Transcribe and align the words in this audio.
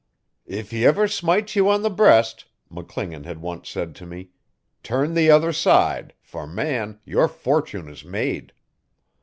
'If 0.47 0.71
he 0.71 0.83
ever 0.83 1.07
smites 1.07 1.55
you 1.55 1.69
on 1.69 1.83
the 1.83 1.89
breast,' 1.91 2.45
McClingan 2.71 3.23
had 3.25 3.39
once 3.39 3.69
said 3.69 3.93
to 3.97 4.07
me, 4.07 4.29
'turn 4.81 5.13
the 5.13 5.29
other 5.29 5.53
side, 5.53 6.15
for, 6.23 6.47
man, 6.47 6.99
your 7.05 7.27
fortune 7.27 7.87
is 7.87 8.03
made.' 8.03 8.51